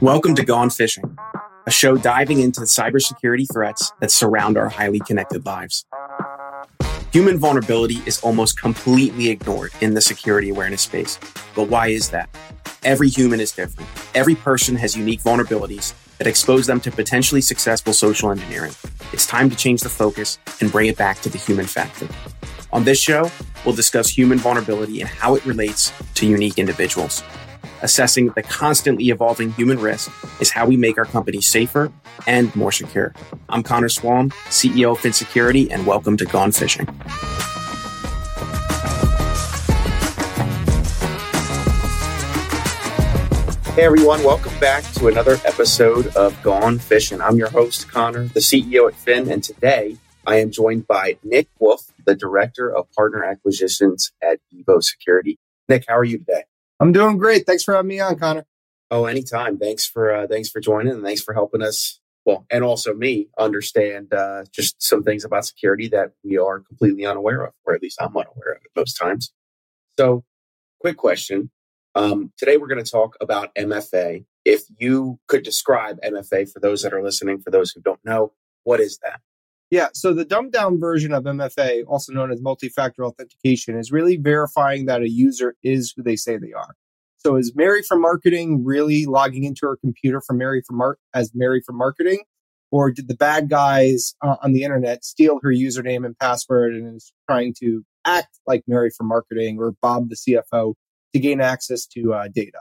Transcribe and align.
Welcome 0.00 0.34
to 0.34 0.44
Gone 0.44 0.68
Fishing, 0.70 1.16
a 1.66 1.70
show 1.70 1.96
diving 1.96 2.40
into 2.40 2.60
the 2.60 2.66
cybersecurity 2.66 3.46
threats 3.50 3.92
that 4.00 4.10
surround 4.10 4.58
our 4.58 4.68
highly 4.68 5.00
connected 5.00 5.46
lives. 5.46 5.86
Human 7.12 7.38
vulnerability 7.38 8.02
is 8.04 8.20
almost 8.20 8.60
completely 8.60 9.30
ignored 9.30 9.72
in 9.80 9.94
the 9.94 10.00
security 10.00 10.50
awareness 10.50 10.82
space. 10.82 11.18
But 11.54 11.68
why 11.68 11.88
is 11.88 12.10
that? 12.10 12.28
Every 12.82 13.08
human 13.08 13.40
is 13.40 13.52
different. 13.52 13.88
Every 14.14 14.34
person 14.34 14.76
has 14.76 14.96
unique 14.96 15.22
vulnerabilities 15.22 15.94
that 16.18 16.26
expose 16.26 16.66
them 16.66 16.80
to 16.80 16.90
potentially 16.90 17.40
successful 17.40 17.92
social 17.92 18.30
engineering. 18.30 18.72
It's 19.12 19.26
time 19.26 19.48
to 19.48 19.56
change 19.56 19.80
the 19.80 19.88
focus 19.88 20.38
and 20.60 20.70
bring 20.70 20.88
it 20.88 20.98
back 20.98 21.20
to 21.20 21.30
the 21.30 21.38
human 21.38 21.66
factor. 21.66 22.08
On 22.72 22.84
this 22.84 23.00
show, 23.00 23.30
we'll 23.64 23.74
discuss 23.74 24.08
human 24.08 24.38
vulnerability 24.38 25.00
and 25.00 25.08
how 25.08 25.34
it 25.34 25.44
relates 25.46 25.92
to 26.14 26.26
unique 26.26 26.58
individuals. 26.58 27.22
Assessing 27.82 28.28
the 28.30 28.42
constantly 28.42 29.08
evolving 29.08 29.52
human 29.52 29.78
risk 29.78 30.10
is 30.40 30.50
how 30.50 30.66
we 30.66 30.76
make 30.76 30.96
our 30.96 31.04
company 31.04 31.40
safer 31.40 31.92
and 32.26 32.54
more 32.56 32.72
secure. 32.72 33.14
I'm 33.48 33.62
Connor 33.62 33.88
Swalm, 33.88 34.32
CEO 34.48 34.92
of 34.92 35.00
Phin 35.00 35.12
Security, 35.12 35.70
and 35.70 35.86
welcome 35.86 36.16
to 36.16 36.24
Gone 36.24 36.52
Fishing. 36.52 36.86
Hey 43.74 43.82
everyone, 43.82 44.22
welcome 44.22 44.56
back 44.60 44.84
to 44.92 45.08
another 45.08 45.36
episode 45.44 46.06
of 46.14 46.40
Gone 46.44 46.78
Fishing. 46.78 47.20
I'm 47.20 47.36
your 47.36 47.50
host, 47.50 47.90
Connor, 47.90 48.26
the 48.28 48.38
CEO 48.38 48.86
at 48.86 48.94
Phin, 48.94 49.28
and 49.28 49.42
today 49.42 49.96
I 50.26 50.36
am 50.36 50.50
joined 50.50 50.86
by 50.86 51.18
Nick 51.22 51.48
Wolf, 51.58 51.92
the 52.06 52.14
Director 52.14 52.74
of 52.74 52.90
Partner 52.92 53.24
Acquisitions 53.24 54.10
at 54.22 54.38
Evo 54.54 54.82
Security. 54.82 55.38
Nick, 55.68 55.84
how 55.86 55.96
are 55.98 56.04
you 56.04 56.18
today? 56.18 56.44
I'm 56.80 56.92
doing 56.92 57.18
great. 57.18 57.46
Thanks 57.46 57.62
for 57.62 57.74
having 57.74 57.88
me 57.88 58.00
on, 58.00 58.18
Connor. 58.18 58.46
Oh, 58.90 59.04
anytime. 59.04 59.58
Thanks 59.58 59.86
for 59.86 60.10
uh, 60.14 60.26
thanks 60.26 60.48
for 60.48 60.60
joining 60.60 60.92
and 60.92 61.02
thanks 61.02 61.22
for 61.22 61.34
helping 61.34 61.62
us. 61.62 62.00
Well, 62.24 62.46
and 62.50 62.64
also 62.64 62.94
me 62.94 63.28
understand 63.38 64.14
uh, 64.14 64.44
just 64.50 64.82
some 64.82 65.02
things 65.02 65.24
about 65.24 65.44
security 65.44 65.88
that 65.88 66.12
we 66.22 66.38
are 66.38 66.60
completely 66.60 67.04
unaware 67.04 67.44
of, 67.44 67.52
or 67.66 67.74
at 67.74 67.82
least 67.82 68.00
I'm 68.00 68.16
unaware 68.16 68.52
of 68.52 68.62
it 68.64 68.70
most 68.74 68.94
times. 68.94 69.32
So, 69.98 70.24
quick 70.80 70.96
question: 70.96 71.50
um, 71.94 72.32
today, 72.38 72.56
we're 72.56 72.68
going 72.68 72.82
to 72.82 72.90
talk 72.90 73.16
about 73.20 73.54
MFA. 73.54 74.24
If 74.44 74.62
you 74.78 75.18
could 75.26 75.42
describe 75.42 76.00
MFA 76.02 76.50
for 76.50 76.60
those 76.60 76.82
that 76.82 76.94
are 76.94 77.02
listening, 77.02 77.40
for 77.40 77.50
those 77.50 77.72
who 77.72 77.80
don't 77.80 78.04
know, 78.04 78.32
what 78.62 78.80
is 78.80 78.98
that? 78.98 79.20
Yeah, 79.74 79.88
so 79.92 80.14
the 80.14 80.24
dumbed 80.24 80.52
down 80.52 80.78
version 80.78 81.12
of 81.12 81.24
MFA, 81.24 81.82
also 81.88 82.12
known 82.12 82.30
as 82.30 82.40
multi 82.40 82.68
factor 82.68 83.04
authentication, 83.04 83.76
is 83.76 83.90
really 83.90 84.16
verifying 84.16 84.86
that 84.86 85.02
a 85.02 85.08
user 85.08 85.56
is 85.64 85.92
who 85.96 86.04
they 86.04 86.14
say 86.14 86.36
they 86.36 86.52
are. 86.52 86.76
So 87.18 87.34
is 87.34 87.56
Mary 87.56 87.82
from 87.82 88.00
marketing 88.00 88.64
really 88.64 89.04
logging 89.04 89.42
into 89.42 89.66
her 89.66 89.76
computer 89.76 90.20
from 90.20 90.38
Mary 90.38 90.62
from 90.64 90.76
Mar- 90.76 90.98
as 91.12 91.32
Mary 91.34 91.60
from 91.60 91.76
marketing? 91.76 92.22
Or 92.70 92.92
did 92.92 93.08
the 93.08 93.16
bad 93.16 93.50
guys 93.50 94.14
uh, 94.22 94.36
on 94.44 94.52
the 94.52 94.62
internet 94.62 95.04
steal 95.04 95.40
her 95.42 95.50
username 95.50 96.06
and 96.06 96.16
password 96.20 96.74
and 96.74 96.94
is 96.94 97.12
trying 97.28 97.52
to 97.58 97.84
act 98.04 98.38
like 98.46 98.62
Mary 98.68 98.90
from 98.96 99.08
marketing 99.08 99.58
or 99.58 99.72
Bob 99.82 100.08
the 100.08 100.14
CFO 100.14 100.74
to 101.14 101.18
gain 101.18 101.40
access 101.40 101.84
to 101.86 102.14
uh, 102.14 102.28
data. 102.32 102.60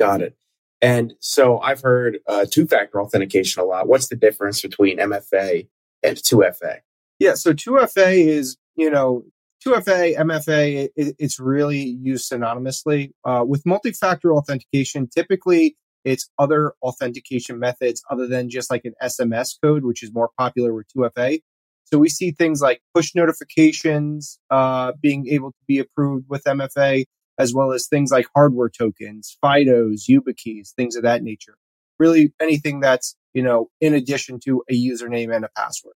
Got 0.00 0.20
it. 0.20 0.36
And 0.82 1.14
so 1.20 1.60
I've 1.60 1.80
heard 1.80 2.18
uh, 2.26 2.44
two 2.50 2.66
factor 2.66 3.00
authentication 3.00 3.62
a 3.62 3.66
lot. 3.66 3.86
What's 3.86 4.08
the 4.08 4.16
difference 4.16 4.62
between 4.62 4.98
MFA 4.98 5.68
and 6.04 6.16
2FA? 6.16 6.78
Yeah, 7.18 7.34
so 7.34 7.52
2FA 7.52 8.26
is, 8.26 8.56
you 8.76 8.90
know, 8.90 9.24
2FA, 9.64 10.16
MFA, 10.16 10.88
it, 10.94 11.16
it's 11.18 11.40
really 11.40 11.80
used 11.80 12.30
synonymously. 12.30 13.12
Uh, 13.24 13.44
with 13.46 13.64
multi 13.64 13.92
factor 13.92 14.32
authentication, 14.32 15.08
typically 15.08 15.76
it's 16.04 16.28
other 16.38 16.74
authentication 16.82 17.58
methods 17.58 18.02
other 18.10 18.26
than 18.26 18.50
just 18.50 18.70
like 18.70 18.84
an 18.84 18.92
SMS 19.02 19.56
code, 19.62 19.84
which 19.84 20.02
is 20.02 20.12
more 20.12 20.30
popular 20.38 20.74
with 20.74 20.86
2FA. 20.94 21.40
So 21.84 21.98
we 21.98 22.08
see 22.08 22.30
things 22.30 22.60
like 22.60 22.80
push 22.94 23.14
notifications 23.14 24.38
uh, 24.50 24.92
being 25.00 25.28
able 25.28 25.50
to 25.52 25.58
be 25.66 25.78
approved 25.78 26.26
with 26.28 26.44
MFA 26.44 27.04
as 27.38 27.52
well 27.52 27.72
as 27.72 27.88
things 27.88 28.10
like 28.10 28.26
hardware 28.34 28.68
tokens, 28.68 29.36
FIDOs, 29.42 30.02
YubiKeys, 30.08 30.72
things 30.72 30.96
of 30.96 31.02
that 31.02 31.22
nature. 31.22 31.56
Really 31.98 32.32
anything 32.40 32.80
that's, 32.80 33.16
you 33.32 33.42
know, 33.42 33.70
in 33.80 33.94
addition 33.94 34.40
to 34.44 34.62
a 34.70 34.74
username 34.74 35.34
and 35.34 35.44
a 35.44 35.50
password. 35.56 35.94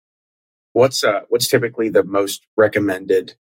What's 0.73 1.03
uh, 1.03 1.21
what's 1.29 1.49
typically 1.49 1.89
the 1.89 2.05
most 2.05 2.47
recommended? 2.57 3.35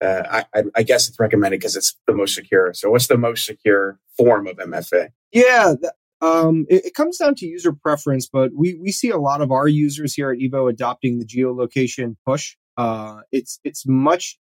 Uh, 0.00 0.42
I, 0.54 0.64
I 0.74 0.82
guess 0.82 1.08
it's 1.08 1.18
recommended 1.18 1.60
because 1.60 1.76
it's 1.76 1.96
the 2.06 2.14
most 2.14 2.34
secure. 2.34 2.74
So, 2.74 2.90
what's 2.90 3.06
the 3.06 3.16
most 3.16 3.46
secure 3.46 3.98
form 4.16 4.46
of 4.46 4.56
MFA? 4.56 5.08
Yeah, 5.32 5.74
um, 6.20 6.66
it, 6.68 6.86
it, 6.86 6.94
comes 6.94 7.18
down 7.18 7.36
to 7.36 7.46
user 7.46 7.72
preference, 7.72 8.28
but 8.30 8.50
we 8.54 8.74
we 8.74 8.92
see 8.92 9.10
a 9.10 9.18
lot 9.18 9.40
of 9.40 9.50
our 9.50 9.68
users 9.68 10.14
here 10.14 10.30
at 10.30 10.38
Evo 10.38 10.68
adopting 10.70 11.18
the 11.18 11.24
geolocation 11.24 12.16
push. 12.26 12.56
Uh, 12.76 13.20
it's 13.30 13.60
it's 13.64 13.86
much 13.86 14.38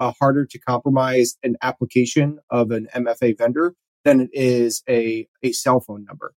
uh, 0.00 0.12
harder 0.18 0.46
to 0.46 0.58
compromise 0.58 1.36
an 1.42 1.56
application 1.62 2.38
of 2.50 2.70
an 2.70 2.88
MFA 2.94 3.36
vendor 3.36 3.74
than 4.04 4.20
it 4.20 4.30
is 4.32 4.82
a, 4.88 5.28
a 5.42 5.52
cell 5.52 5.80
phone 5.80 6.04
number. 6.04 6.34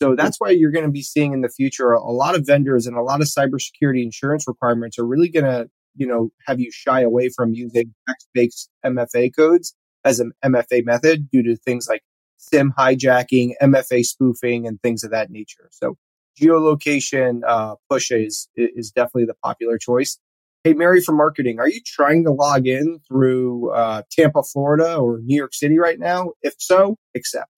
So 0.00 0.14
that's 0.14 0.38
why 0.38 0.50
you're 0.50 0.70
going 0.70 0.84
to 0.84 0.90
be 0.90 1.02
seeing 1.02 1.32
in 1.32 1.40
the 1.40 1.48
future 1.48 1.92
a 1.92 2.10
lot 2.10 2.36
of 2.36 2.46
vendors 2.46 2.86
and 2.86 2.96
a 2.96 3.02
lot 3.02 3.20
of 3.20 3.26
cybersecurity 3.26 4.02
insurance 4.02 4.46
requirements 4.46 4.98
are 4.98 5.06
really 5.06 5.28
going 5.28 5.44
to, 5.44 5.68
you 5.96 6.06
know, 6.06 6.30
have 6.46 6.60
you 6.60 6.70
shy 6.70 7.00
away 7.00 7.30
from 7.30 7.52
using 7.52 7.94
text-based 8.08 8.70
MFA 8.86 9.34
codes 9.34 9.74
as 10.04 10.20
an 10.20 10.32
MFA 10.44 10.84
method 10.84 11.28
due 11.30 11.42
to 11.42 11.56
things 11.56 11.88
like 11.88 12.02
SIM 12.36 12.72
hijacking, 12.78 13.54
MFA 13.60 14.04
spoofing, 14.04 14.66
and 14.66 14.80
things 14.82 15.02
of 15.02 15.10
that 15.10 15.30
nature. 15.30 15.68
So 15.72 15.96
geolocation 16.40 17.40
uh, 17.46 17.74
push 17.90 18.12
is 18.12 18.48
is 18.54 18.92
definitely 18.92 19.26
the 19.26 19.34
popular 19.42 19.78
choice. 19.78 20.18
Hey, 20.64 20.74
Mary 20.74 21.00
from 21.00 21.16
marketing, 21.16 21.58
are 21.60 21.68
you 21.68 21.80
trying 21.84 22.24
to 22.24 22.32
log 22.32 22.66
in 22.66 23.00
through 23.08 23.70
uh, 23.70 24.02
Tampa, 24.10 24.42
Florida 24.42 24.96
or 24.96 25.20
New 25.24 25.36
York 25.36 25.54
City 25.54 25.78
right 25.78 25.98
now? 25.98 26.32
If 26.42 26.54
so, 26.58 26.96
accept. 27.16 27.50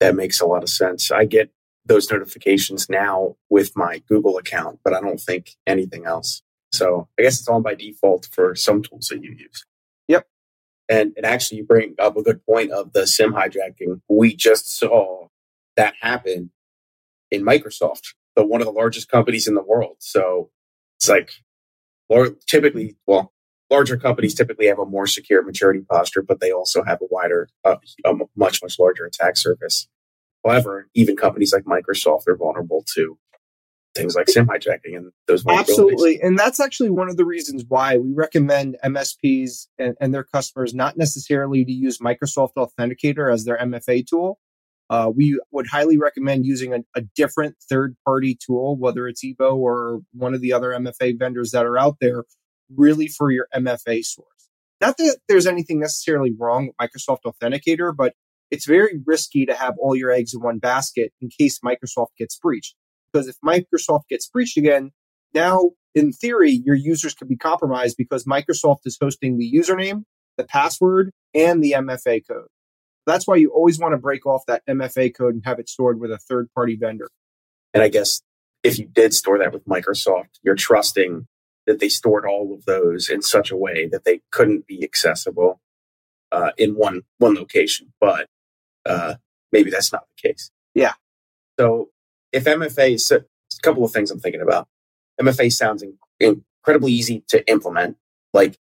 That 0.00 0.14
makes 0.14 0.40
a 0.40 0.46
lot 0.46 0.62
of 0.62 0.68
sense. 0.68 1.10
I 1.10 1.24
get 1.24 1.50
those 1.86 2.10
notifications 2.10 2.88
now 2.88 3.36
with 3.50 3.76
my 3.76 4.02
Google 4.08 4.38
account, 4.38 4.80
but 4.84 4.94
I 4.94 5.00
don't 5.00 5.20
think 5.20 5.50
anything 5.66 6.06
else. 6.06 6.42
So 6.72 7.08
I 7.18 7.22
guess 7.22 7.38
it's 7.38 7.48
on 7.48 7.62
by 7.62 7.74
default 7.74 8.28
for 8.32 8.54
some 8.54 8.82
tools 8.82 9.08
that 9.08 9.22
you 9.22 9.32
use. 9.38 9.64
Yep. 10.08 10.26
And, 10.88 11.12
and 11.16 11.24
actually, 11.26 11.58
you 11.58 11.64
bring 11.64 11.94
up 11.98 12.16
a 12.16 12.22
good 12.22 12.44
point 12.44 12.72
of 12.72 12.92
the 12.92 13.06
SIM 13.06 13.32
hijacking. 13.32 14.00
We 14.08 14.34
just 14.34 14.76
saw 14.76 15.28
that 15.76 15.94
happen 16.00 16.50
in 17.30 17.44
Microsoft, 17.44 18.14
the 18.36 18.44
one 18.44 18.60
of 18.60 18.66
the 18.66 18.72
largest 18.72 19.08
companies 19.08 19.46
in 19.46 19.54
the 19.54 19.62
world. 19.62 19.96
So 20.00 20.50
it's 20.96 21.08
like 21.08 21.32
typically, 22.46 22.96
well, 23.06 23.32
larger 23.70 23.96
companies 23.96 24.34
typically 24.34 24.66
have 24.66 24.78
a 24.78 24.86
more 24.86 25.06
secure 25.06 25.42
maturity 25.42 25.80
posture, 25.88 26.22
but 26.22 26.40
they 26.40 26.52
also 26.52 26.82
have 26.84 27.00
a 27.00 27.06
wider, 27.10 27.48
uh, 27.64 27.76
a 28.04 28.14
much, 28.36 28.62
much 28.62 28.78
larger 28.78 29.04
attack 29.04 29.36
surface. 29.36 29.88
However, 30.44 30.88
even 30.94 31.16
companies 31.16 31.52
like 31.52 31.64
Microsoft 31.64 32.28
are 32.28 32.36
vulnerable 32.36 32.84
to 32.94 33.18
things 33.94 34.14
like 34.16 34.28
SIM 34.28 34.46
hijacking 34.46 34.96
and 34.96 35.12
those 35.26 35.46
Absolutely. 35.46 36.20
And 36.20 36.38
that's 36.38 36.58
actually 36.58 36.90
one 36.90 37.08
of 37.08 37.16
the 37.16 37.24
reasons 37.24 37.64
why 37.66 37.96
we 37.96 38.12
recommend 38.12 38.76
MSPs 38.84 39.68
and, 39.78 39.94
and, 40.00 40.12
their 40.12 40.24
customers 40.24 40.74
not 40.74 40.96
necessarily 40.96 41.64
to 41.64 41.72
use 41.72 41.98
Microsoft 41.98 42.54
Authenticator 42.58 43.32
as 43.32 43.44
their 43.44 43.56
MFA 43.56 44.04
tool, 44.04 44.38
uh, 44.90 45.10
we 45.14 45.40
would 45.52 45.68
highly 45.68 45.96
recommend 45.96 46.44
using 46.44 46.74
a, 46.74 46.80
a 46.96 47.02
different 47.14 47.56
third 47.68 47.96
party 48.04 48.36
tool, 48.44 48.76
whether 48.76 49.06
it's 49.06 49.24
Evo 49.24 49.56
or 49.56 50.00
one 50.12 50.34
of 50.34 50.40
the 50.40 50.52
other 50.52 50.70
MFA 50.70 51.18
vendors 51.18 51.52
that 51.52 51.64
are 51.64 51.78
out 51.78 51.96
there, 52.00 52.24
really 52.74 53.06
for 53.06 53.30
your 53.30 53.46
MFA 53.54 54.04
source. 54.04 54.26
Not 54.80 54.96
that 54.98 55.18
there's 55.28 55.46
anything 55.46 55.78
necessarily 55.80 56.34
wrong 56.36 56.66
with 56.66 56.76
Microsoft 56.76 57.20
Authenticator, 57.24 57.94
but 57.96 58.14
it's 58.54 58.66
very 58.66 59.00
risky 59.04 59.44
to 59.46 59.54
have 59.54 59.74
all 59.80 59.96
your 59.96 60.12
eggs 60.12 60.32
in 60.32 60.40
one 60.40 60.58
basket 60.58 61.12
in 61.20 61.28
case 61.28 61.58
Microsoft 61.58 62.14
gets 62.16 62.38
breached. 62.38 62.76
Because 63.12 63.26
if 63.26 63.34
Microsoft 63.44 64.02
gets 64.08 64.28
breached 64.28 64.56
again, 64.56 64.92
now 65.34 65.70
in 65.92 66.12
theory, 66.12 66.62
your 66.64 66.76
users 66.76 67.14
could 67.14 67.28
be 67.28 67.36
compromised 67.36 67.96
because 67.96 68.24
Microsoft 68.26 68.82
is 68.84 68.96
hosting 69.00 69.38
the 69.38 69.52
username, 69.52 70.04
the 70.36 70.44
password, 70.44 71.10
and 71.34 71.64
the 71.64 71.72
MFA 71.72 72.22
code. 72.28 72.46
That's 73.06 73.26
why 73.26 73.36
you 73.36 73.50
always 73.50 73.80
want 73.80 73.92
to 73.92 73.98
break 73.98 74.24
off 74.24 74.46
that 74.46 74.62
MFA 74.68 75.12
code 75.16 75.34
and 75.34 75.44
have 75.44 75.58
it 75.58 75.68
stored 75.68 75.98
with 75.98 76.12
a 76.12 76.18
third 76.18 76.48
party 76.54 76.76
vendor. 76.76 77.08
And 77.72 77.82
I 77.82 77.88
guess 77.88 78.22
if 78.62 78.78
you 78.78 78.86
did 78.86 79.14
store 79.14 79.38
that 79.38 79.52
with 79.52 79.66
Microsoft, 79.66 80.38
you're 80.44 80.54
trusting 80.54 81.26
that 81.66 81.80
they 81.80 81.88
stored 81.88 82.24
all 82.24 82.54
of 82.54 82.66
those 82.66 83.08
in 83.08 83.20
such 83.20 83.50
a 83.50 83.56
way 83.56 83.88
that 83.90 84.04
they 84.04 84.20
couldn't 84.30 84.68
be 84.68 84.84
accessible 84.84 85.60
uh, 86.30 86.50
in 86.56 86.76
one 86.76 87.02
one 87.18 87.34
location. 87.34 87.92
But 88.00 88.28
uh, 88.86 89.14
maybe 89.52 89.70
that's 89.70 89.92
not 89.92 90.04
the 90.16 90.28
case. 90.28 90.50
Yeah. 90.74 90.94
So 91.58 91.90
if 92.32 92.44
MFA 92.44 92.94
is 92.94 93.10
a 93.10 93.24
couple 93.62 93.84
of 93.84 93.92
things 93.92 94.10
I'm 94.10 94.20
thinking 94.20 94.42
about. 94.42 94.68
MFA 95.20 95.52
sounds 95.52 95.82
in, 95.82 95.96
incredibly 96.20 96.92
easy 96.92 97.24
to 97.28 97.48
implement. 97.48 97.96
Like 98.32 98.58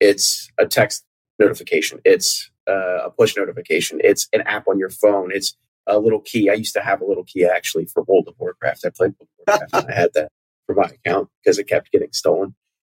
it's 0.00 0.50
a 0.58 0.66
text 0.66 1.04
notification. 1.38 2.00
It's 2.04 2.50
uh, 2.68 3.04
a 3.04 3.10
push 3.10 3.36
notification. 3.36 4.00
It's 4.02 4.28
an 4.32 4.42
app 4.42 4.66
on 4.68 4.78
your 4.78 4.90
phone. 4.90 5.30
It's 5.32 5.56
a 5.86 5.98
little 5.98 6.20
key. 6.20 6.50
I 6.50 6.54
used 6.54 6.74
to 6.74 6.82
have 6.82 7.00
a 7.00 7.06
little 7.06 7.24
key 7.24 7.44
actually 7.44 7.86
for 7.86 8.02
World 8.04 8.28
of 8.28 8.34
Warcraft. 8.38 8.84
I 8.84 8.90
played 8.90 9.14
World 9.18 9.28
of 9.46 9.46
Warcraft 9.46 9.74
and 9.74 9.92
I 9.92 10.00
had 10.00 10.10
that 10.14 10.28
for 10.66 10.74
my 10.74 10.84
account 10.84 11.28
because 11.42 11.58
it 11.58 11.68
kept 11.68 11.92
getting 11.92 12.12
stolen. 12.12 12.54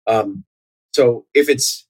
Um, 0.07 0.45
so 0.93 1.25
if 1.33 1.49
it's 1.49 1.87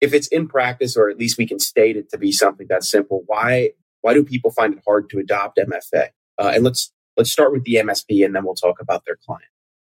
if 0.00 0.14
it's 0.14 0.28
in 0.28 0.48
practice, 0.48 0.96
or 0.96 1.10
at 1.10 1.18
least 1.18 1.36
we 1.36 1.46
can 1.46 1.58
state 1.58 1.96
it 1.96 2.10
to 2.10 2.16
be 2.16 2.32
something 2.32 2.66
that's 2.68 2.88
simple, 2.88 3.22
why 3.26 3.72
why 4.02 4.14
do 4.14 4.24
people 4.24 4.50
find 4.50 4.74
it 4.74 4.80
hard 4.86 5.10
to 5.10 5.18
adopt 5.18 5.58
MFA? 5.58 6.08
Uh, 6.38 6.52
and 6.54 6.64
let's 6.64 6.92
let's 7.16 7.30
start 7.30 7.52
with 7.52 7.64
the 7.64 7.74
MSP, 7.74 8.24
and 8.24 8.34
then 8.34 8.44
we'll 8.44 8.54
talk 8.54 8.80
about 8.80 9.04
their 9.06 9.16
client. 9.26 9.44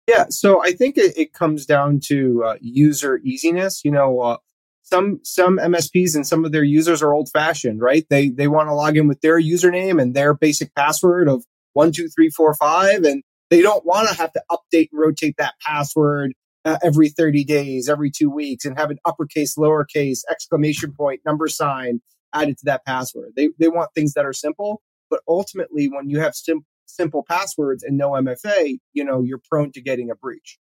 Yeah, 0.08 0.26
so 0.30 0.64
I 0.64 0.72
think 0.72 0.98
it, 0.98 1.18
it 1.18 1.34
comes 1.34 1.66
down 1.66 2.00
to 2.06 2.44
uh, 2.44 2.56
user 2.60 3.20
easiness. 3.24 3.86
You 3.86 3.92
know, 3.92 4.20
uh, 4.20 4.38
some 4.84 5.20
some 5.24 5.58
MSPs 5.58 6.16
and 6.16 6.26
some 6.26 6.44
of 6.46 6.52
their 6.52 6.64
users 6.64 7.02
are 7.02 7.14
old 7.14 7.30
fashioned, 7.30 7.82
right? 7.82 8.06
They 8.10 8.30
they 8.30 8.48
want 8.48 8.70
to 8.70 8.74
log 8.74 8.98
in 8.98 9.08
with 9.08 9.22
their 9.22 9.40
username 9.40 10.02
and 10.02 10.16
their 10.16 10.34
basic 10.34 10.74
password 10.76 11.28
of 11.28 11.44
one 11.74 11.92
two 11.92 12.10
three 12.10 12.30
four 12.30 12.54
five, 12.56 13.04
and 13.04 13.24
they 13.50 13.62
don't 13.62 13.86
want 13.86 14.10
to 14.10 14.16
have 14.16 14.32
to 14.34 14.44
update 14.50 14.90
and 14.92 15.00
rotate 15.00 15.36
that 15.38 15.56
password 15.62 16.34
uh, 16.64 16.78
every 16.84 17.10
30 17.10 17.44
days, 17.44 17.90
every 17.90 18.12
two 18.12 18.30
weeks, 18.30 18.66
and 18.66 18.78
have 18.78 18.92
an 18.92 19.00
uppercase, 19.06 19.56
lowercase, 19.56 20.20
exclamation 20.30 20.94
point, 20.94 21.22
number 21.26 21.48
sign 21.48 22.02
added 22.34 22.58
to 22.60 22.66
that 22.66 22.86
password. 22.86 23.34
They, 23.36 23.50
they 23.60 23.68
want 23.68 23.92
things 23.94 24.14
that 24.14 24.26
are 24.26 24.34
simple, 24.34 24.82
but 25.10 25.22
ultimately, 25.28 25.88
when 25.90 26.10
you 26.10 26.20
have 26.20 26.36
sim- 26.36 26.66
simple 26.86 27.24
passwords 27.28 27.84
and 27.84 27.98
no 27.98 28.12
MFA, 28.12 28.80
you 28.94 29.04
know, 29.04 29.22
you're 29.22 29.42
prone 29.50 29.72
to 29.74 29.82
getting 29.82 30.10
a 30.10 30.16
breach. 30.16 30.58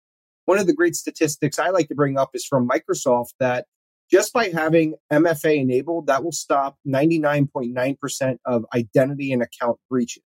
One 0.46 0.58
of 0.58 0.68
the 0.68 0.74
great 0.74 0.96
statistics 0.96 1.60
I 1.60 1.70
like 1.70 1.90
to 1.90 1.96
bring 1.96 2.18
up 2.18 2.32
is 2.34 2.46
from 2.46 2.68
Microsoft 2.68 3.34
that 3.40 3.66
just 4.10 4.34
by 4.34 4.50
having 4.50 4.96
MFA 5.12 5.58
enabled, 5.58 6.08
that 6.08 6.24
will 6.24 6.32
stop 6.32 6.78
99.9% 6.88 8.38
of 8.46 8.66
identity 8.74 9.32
and 9.32 9.44
account 9.44 9.78
breaches. 9.90 10.24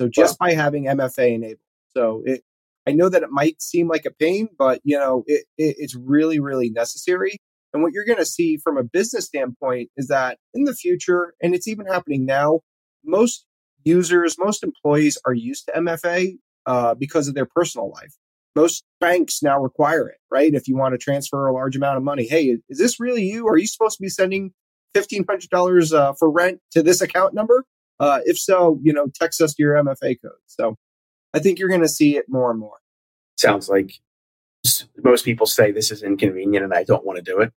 So 0.00 0.08
just 0.08 0.38
wow. 0.40 0.46
by 0.46 0.54
having 0.54 0.84
MFA 0.84 1.34
enabled. 1.34 1.58
So 1.90 2.22
it, 2.24 2.42
I 2.88 2.92
know 2.92 3.10
that 3.10 3.22
it 3.22 3.30
might 3.30 3.60
seem 3.60 3.88
like 3.88 4.06
a 4.06 4.10
pain, 4.10 4.48
but 4.58 4.80
you 4.84 4.98
know, 4.98 5.24
it, 5.26 5.44
it, 5.58 5.76
it's 5.78 5.94
really, 5.94 6.40
really 6.40 6.70
necessary. 6.70 7.38
And 7.72 7.82
what 7.82 7.92
you're 7.92 8.04
going 8.04 8.18
to 8.18 8.26
see 8.26 8.56
from 8.56 8.76
a 8.76 8.82
business 8.82 9.26
standpoint 9.26 9.90
is 9.96 10.08
that 10.08 10.38
in 10.54 10.64
the 10.64 10.74
future, 10.74 11.34
and 11.42 11.54
it's 11.54 11.68
even 11.68 11.86
happening 11.86 12.24
now, 12.24 12.60
most 13.04 13.44
users, 13.84 14.36
most 14.38 14.62
employees 14.62 15.18
are 15.24 15.32
used 15.32 15.66
to 15.66 15.72
MFA 15.72 16.36
uh, 16.66 16.94
because 16.94 17.28
of 17.28 17.34
their 17.34 17.46
personal 17.46 17.90
life. 17.90 18.14
Most 18.56 18.84
banks 19.00 19.42
now 19.42 19.60
require 19.60 20.08
it, 20.08 20.18
right? 20.30 20.52
If 20.52 20.66
you 20.66 20.76
want 20.76 20.94
to 20.94 20.98
transfer 20.98 21.46
a 21.46 21.52
large 21.52 21.76
amount 21.76 21.96
of 21.96 22.02
money, 22.02 22.26
hey, 22.26 22.58
is 22.68 22.78
this 22.78 22.98
really 22.98 23.22
you? 23.22 23.46
Are 23.46 23.56
you 23.56 23.66
supposed 23.66 23.96
to 23.98 24.02
be 24.02 24.08
sending 24.08 24.52
fifteen 24.92 25.24
hundred 25.28 25.50
dollars 25.50 25.92
uh, 25.92 26.14
for 26.14 26.28
rent 26.28 26.60
to 26.72 26.82
this 26.82 27.00
account 27.00 27.32
number? 27.32 27.64
Uh, 28.00 28.20
if 28.24 28.38
so, 28.38 28.80
you 28.82 28.92
know, 28.92 29.06
text 29.14 29.40
us 29.40 29.54
your 29.56 29.74
MFA 29.74 30.16
code. 30.20 30.32
So 30.46 30.76
I 31.32 31.38
think 31.38 31.58
you're 31.58 31.68
going 31.68 31.82
to 31.82 31.88
see 31.88 32.16
it 32.16 32.24
more 32.28 32.50
and 32.50 32.58
more. 32.58 32.78
Sounds 33.38 33.68
like 33.68 34.00
most 35.02 35.24
people 35.24 35.46
say 35.46 35.70
this 35.70 35.90
is 35.90 36.02
inconvenient 36.02 36.64
and 36.64 36.74
I 36.74 36.82
don't 36.82 37.04
want 37.04 37.16
to 37.16 37.22
do 37.22 37.40
it. 37.40 37.52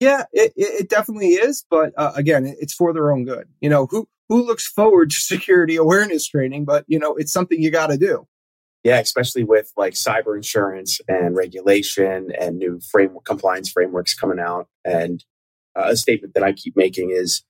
Yeah, 0.00 0.24
it, 0.32 0.52
it 0.56 0.88
definitely 0.88 1.34
is. 1.34 1.64
But 1.70 1.92
uh, 1.96 2.12
again, 2.16 2.46
it's 2.60 2.74
for 2.74 2.92
their 2.92 3.12
own 3.12 3.24
good. 3.24 3.48
You 3.60 3.68
know, 3.68 3.86
who, 3.86 4.08
who 4.28 4.44
looks 4.44 4.66
forward 4.66 5.10
to 5.10 5.16
security 5.20 5.76
awareness 5.76 6.26
training, 6.26 6.64
but 6.64 6.84
you 6.88 6.98
know, 6.98 7.14
it's 7.14 7.32
something 7.32 7.62
you 7.62 7.70
got 7.70 7.88
to 7.88 7.98
do. 7.98 8.26
Yeah, 8.82 8.98
especially 8.98 9.44
with 9.44 9.70
like 9.76 9.92
cyber 9.92 10.34
insurance 10.34 11.02
and 11.06 11.36
regulation 11.36 12.32
and 12.38 12.58
new 12.58 12.80
framework 12.80 13.26
compliance 13.26 13.70
frameworks 13.70 14.14
coming 14.14 14.40
out. 14.40 14.68
And 14.86 15.22
uh, 15.76 15.88
a 15.88 15.96
statement 15.96 16.32
that 16.32 16.42
I 16.42 16.52
keep 16.52 16.78
making 16.78 17.10
is 17.10 17.44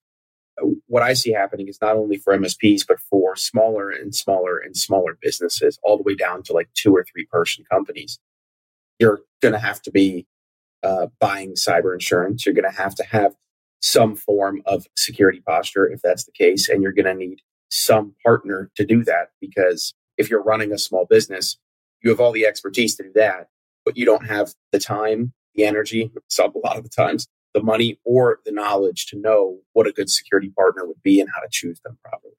what 0.88 1.02
I 1.02 1.14
see 1.14 1.32
happening 1.32 1.68
is 1.68 1.78
not 1.80 1.96
only 1.96 2.16
for 2.16 2.36
MSPs, 2.36 2.86
but 2.86 3.00
for 3.00 3.36
smaller 3.36 3.90
and 3.90 4.14
smaller 4.14 4.58
and 4.58 4.76
smaller 4.76 5.16
businesses, 5.20 5.78
all 5.82 5.96
the 5.96 6.02
way 6.02 6.14
down 6.14 6.42
to 6.44 6.52
like 6.52 6.68
two 6.74 6.94
or 6.94 7.04
three 7.04 7.26
person 7.26 7.64
companies. 7.70 8.18
You're 8.98 9.20
going 9.40 9.54
to 9.54 9.58
have 9.58 9.80
to 9.82 9.90
be 9.90 10.26
uh, 10.82 11.06
buying 11.18 11.54
cyber 11.54 11.92
insurance. 11.92 12.44
You're 12.44 12.54
going 12.54 12.70
to 12.70 12.76
have 12.76 12.94
to 12.96 13.04
have 13.04 13.34
some 13.82 14.14
form 14.14 14.62
of 14.66 14.86
security 14.96 15.40
posture 15.40 15.86
if 15.86 16.02
that's 16.02 16.24
the 16.24 16.32
case. 16.32 16.68
And 16.68 16.82
you're 16.82 16.92
going 16.92 17.06
to 17.06 17.14
need 17.14 17.40
some 17.70 18.14
partner 18.24 18.70
to 18.76 18.84
do 18.84 19.04
that 19.04 19.30
because 19.40 19.94
if 20.18 20.28
you're 20.28 20.42
running 20.42 20.72
a 20.72 20.78
small 20.78 21.06
business, 21.08 21.56
you 22.02 22.10
have 22.10 22.20
all 22.20 22.32
the 22.32 22.46
expertise 22.46 22.96
to 22.96 23.04
do 23.04 23.12
that, 23.14 23.48
but 23.84 23.96
you 23.96 24.04
don't 24.04 24.26
have 24.26 24.54
the 24.72 24.78
time, 24.78 25.32
the 25.54 25.64
energy, 25.64 26.10
some, 26.28 26.52
a 26.54 26.58
lot 26.58 26.76
of 26.76 26.82
the 26.82 26.90
times 26.90 27.26
the 27.54 27.62
money 27.62 27.98
or 28.04 28.38
the 28.44 28.52
knowledge 28.52 29.06
to 29.06 29.18
know 29.18 29.58
what 29.72 29.86
a 29.86 29.92
good 29.92 30.08
security 30.08 30.50
partner 30.50 30.86
would 30.86 31.02
be 31.02 31.20
and 31.20 31.28
how 31.34 31.40
to 31.40 31.48
choose 31.50 31.80
them 31.84 31.98
properly. 32.04 32.34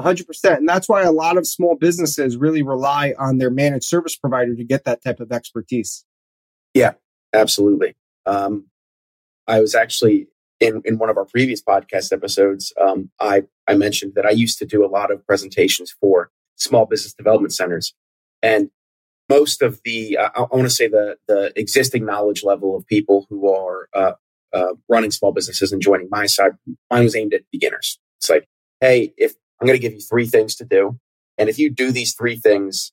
100%. 0.00 0.56
And 0.56 0.68
that's 0.68 0.88
why 0.88 1.02
a 1.02 1.12
lot 1.12 1.36
of 1.36 1.46
small 1.46 1.76
businesses 1.76 2.36
really 2.36 2.62
rely 2.62 3.14
on 3.18 3.38
their 3.38 3.50
managed 3.50 3.84
service 3.84 4.16
provider 4.16 4.54
to 4.56 4.64
get 4.64 4.84
that 4.84 5.02
type 5.02 5.20
of 5.20 5.32
expertise. 5.32 6.04
Yeah, 6.74 6.92
absolutely. 7.34 7.94
Um, 8.26 8.66
I 9.46 9.60
was 9.60 9.74
actually 9.74 10.28
in, 10.62 10.80
in 10.84 10.98
one 10.98 11.10
of 11.10 11.16
our 11.16 11.24
previous 11.24 11.60
podcast 11.62 12.12
episodes, 12.12 12.72
um, 12.80 13.10
I, 13.20 13.42
I 13.66 13.74
mentioned 13.74 14.12
that 14.14 14.24
I 14.24 14.30
used 14.30 14.58
to 14.58 14.66
do 14.66 14.84
a 14.84 14.86
lot 14.86 15.10
of 15.10 15.26
presentations 15.26 15.94
for 16.00 16.30
small 16.56 16.86
business 16.86 17.12
development 17.12 17.52
centers. 17.52 17.94
And 18.42 18.70
most 19.28 19.62
of 19.62 19.80
the, 19.84 20.16
uh, 20.16 20.30
I 20.36 20.40
want 20.42 20.64
to 20.64 20.70
say 20.70 20.88
the, 20.88 21.16
the 21.26 21.52
existing 21.56 22.06
knowledge 22.06 22.44
level 22.44 22.76
of 22.76 22.86
people 22.86 23.26
who 23.28 23.48
are 23.52 23.88
uh, 23.94 24.12
uh, 24.52 24.74
running 24.88 25.10
small 25.10 25.32
businesses 25.32 25.72
and 25.72 25.82
joining 25.82 26.08
my 26.10 26.26
side, 26.26 26.52
mine 26.90 27.04
was 27.04 27.16
aimed 27.16 27.34
at 27.34 27.42
beginners. 27.50 27.98
It's 28.20 28.30
like, 28.30 28.46
hey, 28.80 29.12
if 29.16 29.34
I'm 29.60 29.66
going 29.66 29.78
to 29.78 29.82
give 29.82 29.94
you 29.94 30.00
three 30.00 30.26
things 30.26 30.54
to 30.56 30.64
do, 30.64 30.98
and 31.38 31.48
if 31.48 31.58
you 31.58 31.70
do 31.70 31.90
these 31.90 32.14
three 32.14 32.36
things, 32.36 32.92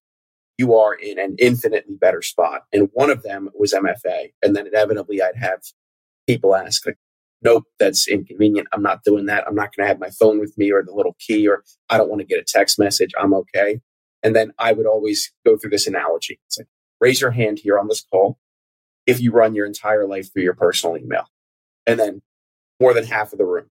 you 0.60 0.78
are 0.78 0.94
in 0.94 1.18
an 1.18 1.38
infinitely 1.40 1.96
better 1.96 2.22
spot. 2.22 2.64
And 2.74 2.90
one 2.92 3.10
of 3.10 3.24
them 3.24 3.50
was 3.58 3.74
MFA. 3.74 4.34
And 4.44 4.58
then 4.58 4.68
inevitably 4.68 5.22
I'd 5.22 5.38
have 5.38 5.62
people 6.28 6.54
ask, 6.54 6.86
like, 6.86 6.98
nope, 7.42 7.64
that's 7.80 8.10
inconvenient. 8.10 8.68
I'm 8.74 8.84
not 8.84 9.06
doing 9.06 9.28
that. 9.28 9.48
I'm 9.48 9.56
not 9.56 9.74
going 9.74 9.86
to 9.86 9.88
have 9.88 10.02
my 10.02 10.10
phone 10.10 10.38
with 10.38 10.58
me 10.58 10.70
or 10.70 10.84
the 10.84 10.92
little 10.92 11.16
key, 11.18 11.48
or 11.48 11.64
I 11.90 11.98
don't 11.98 12.10
want 12.10 12.20
to 12.20 12.28
get 12.28 12.42
a 12.42 12.44
text 12.44 12.78
message. 12.78 13.12
I'm 13.18 13.34
okay. 13.34 13.80
And 14.22 14.36
then 14.36 14.52
I 14.60 14.74
would 14.74 14.86
always 14.86 15.32
go 15.46 15.56
through 15.56 15.70
this 15.70 15.88
analogy. 15.88 16.42
It's 16.48 16.58
like, 16.58 16.68
raise 17.00 17.22
your 17.22 17.32
hand 17.32 17.60
here 17.64 17.80
on 17.80 17.88
this 17.88 18.04
call 18.12 18.38
if 19.08 19.22
you 19.22 19.32
run 19.32 19.56
your 19.56 19.66
entire 19.66 20.06
life 20.06 20.34
through 20.34 20.44
your 20.44 20.56
personal 20.56 20.98
email 20.98 21.24
and 21.88 21.98
then 21.98 22.22
more 22.82 22.94
than 22.94 23.06
half 23.06 23.32
of 23.32 23.40
the 23.40 23.46
room 23.46 23.70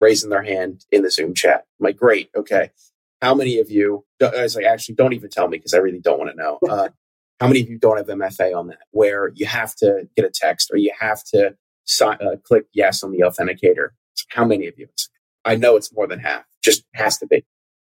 raising 0.00 0.30
their 0.30 0.44
hand 0.44 0.84
in 0.92 1.02
the 1.02 1.10
Zoom 1.10 1.34
chat. 1.34 1.64
I'm 1.80 1.84
like, 1.84 1.96
great, 1.96 2.30
okay. 2.36 2.70
How 3.20 3.34
many 3.34 3.58
of 3.58 3.70
you? 3.70 4.04
I 4.22 4.42
was 4.42 4.56
like, 4.56 4.64
actually, 4.64 4.94
don't 4.94 5.12
even 5.12 5.30
tell 5.30 5.48
me 5.48 5.58
because 5.58 5.74
I 5.74 5.78
really 5.78 6.00
don't 6.00 6.18
want 6.18 6.30
to 6.30 6.36
know. 6.36 6.58
Uh, 6.68 6.88
how 7.40 7.46
many 7.46 7.60
of 7.60 7.68
you 7.68 7.78
don't 7.78 7.96
have 7.96 8.08
MFA 8.08 8.52
on 8.56 8.66
that, 8.66 8.80
where 8.90 9.30
you 9.36 9.46
have 9.46 9.72
to 9.76 10.08
get 10.16 10.24
a 10.24 10.30
text 10.30 10.70
or 10.72 10.76
you 10.76 10.92
have 10.98 11.22
to 11.26 11.54
sign, 11.84 12.18
uh, 12.20 12.34
click 12.42 12.64
yes 12.72 13.04
on 13.04 13.12
the 13.12 13.20
authenticator? 13.20 13.90
How 14.30 14.44
many 14.44 14.66
of 14.66 14.76
you? 14.76 14.88
I 15.44 15.54
know 15.54 15.76
it's 15.76 15.92
more 15.94 16.08
than 16.08 16.18
half. 16.18 16.42
Just 16.64 16.84
has 16.94 17.16
to 17.18 17.28
be. 17.28 17.44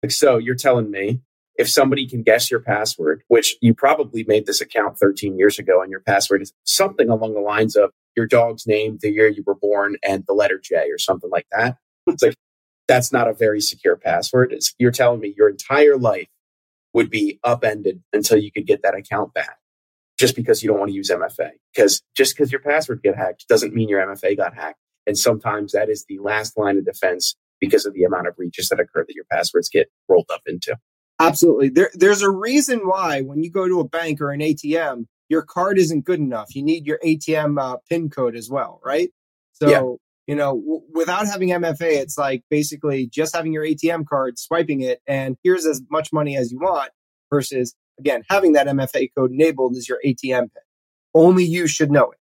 Like, 0.02 0.10
so 0.10 0.38
you're 0.38 0.56
telling 0.56 0.90
me 0.90 1.20
if 1.56 1.68
somebody 1.68 2.06
can 2.08 2.22
guess 2.22 2.50
your 2.50 2.60
password, 2.60 3.22
which 3.28 3.56
you 3.60 3.74
probably 3.74 4.24
made 4.24 4.46
this 4.46 4.60
account 4.60 4.98
13 4.98 5.38
years 5.38 5.58
ago, 5.58 5.82
and 5.82 5.90
your 5.90 6.00
password 6.00 6.42
is 6.42 6.52
something 6.64 7.08
along 7.08 7.34
the 7.34 7.40
lines 7.40 7.76
of 7.76 7.90
your 8.16 8.26
dog's 8.26 8.66
name, 8.66 8.98
the 9.00 9.10
year 9.10 9.28
you 9.28 9.42
were 9.46 9.54
born, 9.54 9.96
and 10.02 10.24
the 10.26 10.34
letter 10.34 10.60
J 10.62 10.90
or 10.90 10.98
something 10.98 11.30
like 11.30 11.46
that. 11.52 11.76
It's 12.06 12.22
like, 12.22 12.34
that's 12.88 13.12
not 13.12 13.28
a 13.28 13.34
very 13.34 13.60
secure 13.60 13.96
password. 13.96 14.52
It's, 14.52 14.74
you're 14.78 14.90
telling 14.90 15.20
me 15.20 15.34
your 15.36 15.48
entire 15.48 15.96
life 15.96 16.28
would 16.94 17.10
be 17.10 17.38
upended 17.44 18.02
until 18.12 18.38
you 18.38 18.50
could 18.50 18.66
get 18.66 18.82
that 18.82 18.94
account 18.94 19.34
back 19.34 19.58
just 20.18 20.34
because 20.34 20.62
you 20.62 20.68
don't 20.68 20.78
want 20.78 20.90
to 20.90 20.94
use 20.94 21.10
MFA. 21.10 21.50
Because 21.74 22.02
just 22.16 22.34
because 22.36 22.50
your 22.50 22.60
password 22.60 23.02
get 23.02 23.16
hacked 23.16 23.46
doesn't 23.48 23.74
mean 23.74 23.88
your 23.88 24.04
MFA 24.04 24.36
got 24.36 24.54
hacked. 24.54 24.80
And 25.06 25.16
sometimes 25.16 25.72
that 25.72 25.88
is 25.88 26.04
the 26.08 26.18
last 26.18 26.58
line 26.58 26.76
of 26.76 26.84
defense 26.84 27.36
because 27.60 27.86
of 27.86 27.94
the 27.94 28.04
amount 28.04 28.26
of 28.26 28.36
breaches 28.36 28.68
that 28.68 28.80
occur 28.80 29.04
that 29.06 29.14
your 29.14 29.24
passwords 29.30 29.68
get 29.68 29.88
rolled 30.08 30.30
up 30.32 30.42
into. 30.46 30.76
Absolutely. 31.20 31.68
There, 31.68 31.90
there's 31.94 32.22
a 32.22 32.30
reason 32.30 32.80
why 32.80 33.22
when 33.22 33.42
you 33.42 33.50
go 33.50 33.66
to 33.66 33.80
a 33.80 33.88
bank 33.88 34.20
or 34.20 34.30
an 34.30 34.40
ATM, 34.40 35.06
your 35.28 35.42
card 35.42 35.78
isn't 35.78 36.04
good 36.04 36.20
enough. 36.20 36.54
You 36.54 36.62
need 36.62 36.86
your 36.86 36.98
ATM 37.04 37.60
uh, 37.60 37.78
PIN 37.88 38.10
code 38.10 38.36
as 38.36 38.48
well, 38.48 38.80
right? 38.84 39.10
So, 39.52 39.68
yeah. 39.68 39.82
You 40.28 40.36
know, 40.36 40.60
w- 40.60 40.82
without 40.92 41.26
having 41.26 41.48
MFA, 41.48 41.96
it's 41.96 42.18
like 42.18 42.44
basically 42.50 43.06
just 43.06 43.34
having 43.34 43.52
your 43.52 43.64
ATM 43.64 44.06
card, 44.06 44.38
swiping 44.38 44.82
it, 44.82 45.00
and 45.06 45.36
here's 45.42 45.66
as 45.66 45.80
much 45.90 46.12
money 46.12 46.36
as 46.36 46.52
you 46.52 46.58
want 46.58 46.90
versus, 47.30 47.74
again, 47.98 48.22
having 48.28 48.52
that 48.52 48.66
MFA 48.66 49.08
code 49.16 49.32
enabled 49.32 49.74
is 49.74 49.88
your 49.88 49.98
ATM 50.04 50.22
PIN. 50.22 50.62
Only 51.14 51.44
you 51.44 51.66
should 51.66 51.90
know 51.90 52.10
it. 52.10 52.18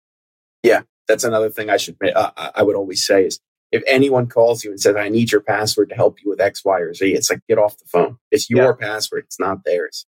Yeah, 0.62 0.80
that's 1.06 1.24
another 1.24 1.50
thing 1.50 1.68
I 1.68 1.76
should, 1.76 1.96
uh, 2.02 2.30
I 2.36 2.62
would 2.62 2.74
always 2.74 3.04
say 3.04 3.26
is 3.26 3.38
if 3.70 3.82
anyone 3.86 4.26
calls 4.28 4.64
you 4.64 4.70
and 4.70 4.80
says, 4.80 4.96
I 4.96 5.10
need 5.10 5.30
your 5.30 5.42
password 5.42 5.90
to 5.90 5.94
help 5.94 6.16
you 6.24 6.30
with 6.30 6.40
X, 6.40 6.64
Y, 6.64 6.80
or 6.80 6.94
Z, 6.94 7.12
it's 7.12 7.30
like, 7.30 7.40
get 7.48 7.58
off 7.58 7.78
the 7.78 7.84
phone. 7.84 8.16
It's 8.30 8.48
your 8.48 8.76
yeah. 8.80 8.88
password. 8.88 9.24
It's 9.26 9.38
not 9.38 9.64
theirs. 9.64 10.06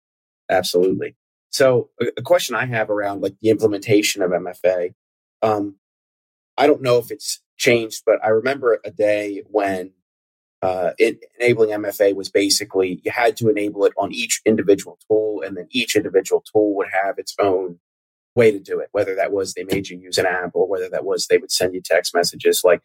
Absolutely. 0.49 1.15
So 1.51 1.89
a, 2.01 2.07
a, 2.17 2.21
question 2.21 2.55
I 2.55 2.65
have 2.65 2.89
around 2.89 3.21
like 3.21 3.35
the 3.41 3.49
implementation 3.49 4.21
of 4.21 4.31
MFA, 4.31 4.93
um, 5.41 5.75
I 6.57 6.67
don't 6.67 6.81
know 6.81 6.97
if 6.97 7.11
it's 7.11 7.41
changed, 7.57 8.03
but 8.05 8.23
I 8.23 8.29
remember 8.29 8.79
a 8.85 8.91
day 8.91 9.43
when 9.49 9.91
uh, 10.61 10.91
it, 10.97 11.19
enabling 11.39 11.69
MFA 11.69 12.15
was 12.15 12.29
basically 12.29 12.99
you 13.03 13.11
had 13.11 13.37
to 13.37 13.49
enable 13.49 13.85
it 13.85 13.93
on 13.97 14.11
each 14.11 14.41
individual 14.45 14.97
tool, 15.07 15.41
and 15.45 15.55
then 15.55 15.67
each 15.71 15.95
individual 15.95 16.43
tool 16.51 16.75
would 16.75 16.87
have 16.91 17.17
its 17.17 17.35
own 17.39 17.79
way 18.35 18.51
to 18.51 18.59
do 18.59 18.79
it. 18.79 18.89
Whether 18.91 19.15
that 19.15 19.31
was 19.31 19.53
they 19.53 19.63
made 19.63 19.89
you 19.89 19.99
use 19.99 20.17
an 20.17 20.25
app, 20.25 20.51
or 20.53 20.67
whether 20.67 20.89
that 20.89 21.05
was 21.05 21.27
they 21.27 21.37
would 21.37 21.51
send 21.51 21.75
you 21.75 21.81
text 21.81 22.15
messages. 22.15 22.61
Like 22.63 22.81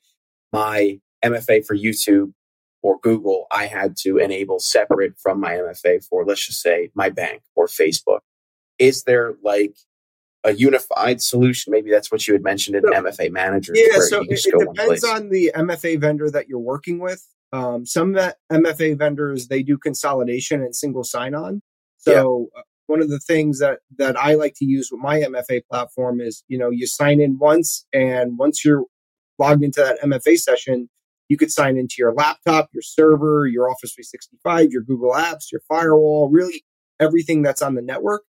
my 0.52 1.00
MFA 1.24 1.64
for 1.64 1.76
YouTube 1.76 2.32
or 2.82 2.98
Google, 3.00 3.46
I 3.50 3.66
had 3.66 3.96
to 3.98 4.18
enable 4.18 4.58
separate 4.58 5.14
from 5.18 5.40
my 5.40 5.52
MFA 5.52 6.06
for 6.06 6.24
let's 6.24 6.46
just 6.46 6.60
say 6.60 6.90
my 6.94 7.08
bank 7.08 7.42
or 7.54 7.68
Facebook. 7.68 8.20
Is 8.78 9.04
there 9.04 9.34
like 9.42 9.76
a 10.44 10.52
unified 10.52 11.22
solution. 11.22 11.70
Maybe 11.70 11.90
that's 11.90 12.10
what 12.10 12.26
you 12.26 12.34
had 12.34 12.42
mentioned 12.42 12.76
in 12.76 12.82
MFA 12.82 13.30
Manager. 13.30 13.72
Yeah, 13.74 13.98
so 14.00 14.22
it, 14.22 14.40
it 14.44 14.58
depends 14.58 15.04
on 15.04 15.28
the 15.28 15.52
MFA 15.54 16.00
vendor 16.00 16.30
that 16.30 16.48
you're 16.48 16.58
working 16.58 16.98
with. 16.98 17.26
Um, 17.52 17.84
some 17.84 18.14
MFA 18.14 18.96
vendors 18.96 19.48
they 19.48 19.62
do 19.62 19.76
consolidation 19.76 20.62
and 20.62 20.74
single 20.74 21.04
sign-on. 21.04 21.62
So 21.98 22.50
yeah. 22.54 22.60
Uh, 22.60 22.62
one 22.86 23.00
of 23.00 23.08
the 23.08 23.20
things 23.20 23.60
that 23.60 23.78
that 23.98 24.18
I 24.18 24.34
like 24.34 24.54
to 24.56 24.64
use 24.64 24.90
with 24.90 25.00
my 25.00 25.20
MFA 25.20 25.62
platform 25.70 26.20
is 26.20 26.42
you 26.48 26.58
know 26.58 26.70
you 26.70 26.86
sign 26.86 27.20
in 27.20 27.38
once, 27.38 27.86
and 27.92 28.38
once 28.38 28.64
you're 28.64 28.84
logged 29.38 29.62
into 29.62 29.80
that 29.80 30.00
MFA 30.02 30.38
session, 30.38 30.90
you 31.28 31.36
could 31.36 31.50
sign 31.50 31.76
into 31.76 31.96
your 31.98 32.12
laptop, 32.12 32.68
your 32.72 32.82
server, 32.82 33.46
your 33.46 33.70
Office 33.70 33.94
365, 33.94 34.70
your 34.70 34.82
Google 34.82 35.12
Apps, 35.12 35.50
your 35.50 35.62
firewall, 35.68 36.28
really 36.28 36.64
everything 37.00 37.42
that's 37.42 37.62
on 37.62 37.74
the 37.74 37.82
network. 37.82 38.22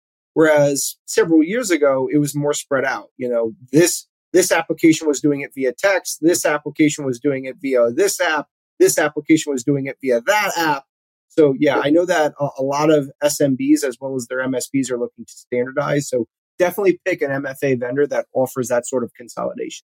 Whereas 0.41 0.97
several 1.05 1.43
years 1.43 1.71
ago, 1.71 2.09
it 2.11 2.17
was 2.17 2.35
more 2.35 2.55
spread 2.55 2.87
out. 2.87 3.11
You 3.19 3.29
know, 3.29 3.53
this 3.73 4.07
this 4.33 4.51
application 4.51 5.07
was 5.07 5.21
doing 5.21 5.43
it 5.43 5.53
via 5.55 5.75
text. 5.75 6.21
This 6.23 6.47
application 6.47 7.05
was 7.05 7.21
doing 7.21 7.45
it 7.45 7.57
via 7.61 7.91
this 7.91 8.19
app. 8.23 8.47
This 8.79 8.99
application 8.99 9.53
was 9.53 9.63
doing 9.63 9.85
it 9.85 9.99
via 10.01 10.23
that 10.23 10.53
app. 10.57 10.85
So 11.29 11.55
yeah, 11.59 11.83
I 11.85 11.91
know 11.91 12.07
that 12.07 12.33
a, 12.41 12.49
a 12.57 12.63
lot 12.63 12.91
of 12.91 13.11
SMBs 13.23 13.85
as 13.85 13.99
well 14.01 14.17
as 14.17 14.29
their 14.29 14.39
MSPs 14.39 14.91
are 14.91 14.99
looking 14.99 15.27
to 15.27 15.33
standardize. 15.33 16.09
So 16.09 16.27
definitely 16.59 16.99
pick 17.05 17.21
an 17.21 17.43
MFA 17.43 17.79
vendor 17.79 18.07
that 18.07 18.25
offers 18.33 18.69
that 18.69 18.87
sort 18.87 19.05
of 19.05 19.13
consolidation. 19.13 19.85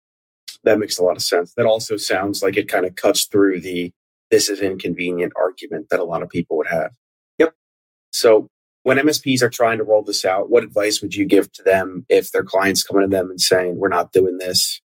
That 0.64 0.78
makes 0.78 0.96
a 0.96 1.04
lot 1.04 1.18
of 1.18 1.22
sense. 1.22 1.52
That 1.58 1.66
also 1.66 1.98
sounds 1.98 2.42
like 2.42 2.56
it 2.56 2.68
kind 2.70 2.86
of 2.86 2.94
cuts 2.94 3.26
through 3.26 3.60
the 3.60 3.92
this 4.30 4.48
is 4.48 4.62
inconvenient 4.62 5.34
argument 5.36 5.90
that 5.90 6.00
a 6.00 6.04
lot 6.04 6.22
of 6.22 6.30
people 6.30 6.56
would 6.56 6.68
have. 6.68 6.92
Yep. 7.36 7.52
So 8.12 8.48
when 8.88 8.96
MSPs 8.96 9.42
are 9.42 9.50
trying 9.50 9.76
to 9.76 9.84
roll 9.84 10.02
this 10.02 10.24
out, 10.24 10.48
what 10.48 10.64
advice 10.64 11.02
would 11.02 11.14
you 11.14 11.26
give 11.26 11.52
to 11.52 11.62
them 11.62 12.06
if 12.08 12.32
their 12.32 12.42
clients 12.42 12.82
coming 12.82 13.02
to 13.02 13.14
them 13.14 13.28
and 13.28 13.38
saying, 13.38 13.76
"We're 13.76 13.88
not 13.88 14.12
doing 14.12 14.38
this"? 14.38 14.80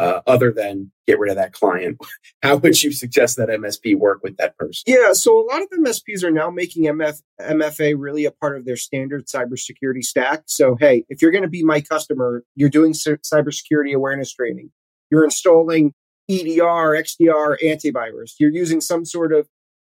Uh, 0.00 0.20
other 0.26 0.52
than 0.52 0.90
get 1.06 1.20
rid 1.20 1.30
of 1.30 1.36
that 1.36 1.52
client, 1.52 1.96
how 2.42 2.56
would 2.56 2.82
you 2.82 2.90
suggest 2.90 3.36
that 3.36 3.48
MSP 3.48 3.96
work 3.96 4.18
with 4.24 4.36
that 4.38 4.58
person? 4.58 4.82
Yeah, 4.88 5.12
so 5.12 5.38
a 5.38 5.46
lot 5.46 5.62
of 5.62 5.68
MSPs 5.70 6.24
are 6.24 6.32
now 6.32 6.50
making 6.50 6.86
MF, 6.86 7.22
MFA 7.40 7.94
really 7.96 8.24
a 8.24 8.32
part 8.32 8.56
of 8.56 8.64
their 8.64 8.76
standard 8.76 9.26
cybersecurity 9.26 10.02
stack. 10.02 10.42
So, 10.48 10.74
hey, 10.80 11.04
if 11.08 11.22
you're 11.22 11.30
going 11.30 11.44
to 11.44 11.48
be 11.48 11.62
my 11.62 11.80
customer, 11.80 12.42
you're 12.56 12.68
doing 12.68 12.94
cybersecurity 12.94 13.94
awareness 13.94 14.32
training, 14.32 14.70
you're 15.08 15.24
installing 15.24 15.94
EDR, 16.28 16.96
XDR, 17.00 17.56
antivirus, 17.64 18.32
you're 18.40 18.50
using 18.50 18.80
some 18.80 19.04
sort 19.04 19.32
of 19.32 19.46